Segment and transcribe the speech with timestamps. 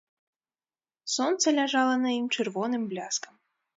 [1.15, 3.33] Сонца ляжала на ім чырвоным бляскам.